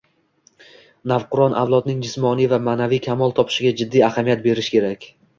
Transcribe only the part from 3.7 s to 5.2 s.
jiddiy ahamiyat berish kerak.